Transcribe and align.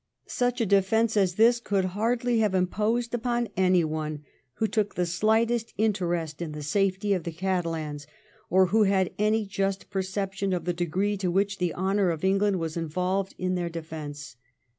Such 0.25 0.59
a 0.59 0.65
defence 0.65 1.15
as 1.15 1.35
this 1.35 1.59
could 1.59 1.85
hardly 1.93 2.39
have 2.39 2.55
imposed 2.55 3.13
upon 3.13 3.49
anyone 3.55 4.23
who 4.53 4.65
took 4.65 4.95
the 4.95 5.05
slightest 5.05 5.75
interest 5.77 6.41
in 6.41 6.53
the 6.53 6.63
safety 6.63 7.13
of 7.13 7.23
the 7.23 7.31
Catalans, 7.31 8.07
or 8.49 8.65
who 8.73 8.81
had 8.85 9.13
any 9.19 9.45
just 9.45 9.91
perception 9.91 10.53
of 10.53 10.65
the 10.65 10.73
degree 10.73 11.17
to 11.17 11.29
which 11.29 11.59
the 11.59 11.75
honour 11.75 12.09
of 12.09 12.23
England 12.23 12.57
was 12.59 12.75
involved 12.75 13.35
in 13.37 13.53
their 13.53 13.69
defence. 13.69 14.37